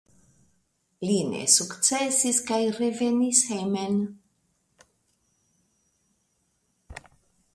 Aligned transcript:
Li 1.07 1.17
ne 1.33 1.41
sukcesis 1.55 2.39
kaj 2.47 2.57
revenis 2.77 3.43
hejmen. 3.51 3.99